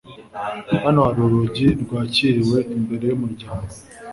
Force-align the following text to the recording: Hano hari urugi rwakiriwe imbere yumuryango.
Hano 0.83 0.99
hari 1.05 1.19
urugi 1.25 1.67
rwakiriwe 1.81 2.57
imbere 2.77 3.03
yumuryango. 3.07 3.73